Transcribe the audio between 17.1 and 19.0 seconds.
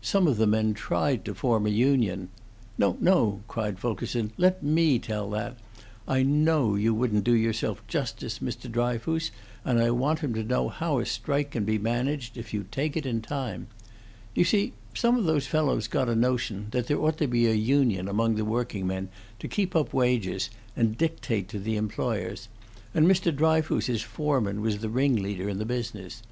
to be a union among the working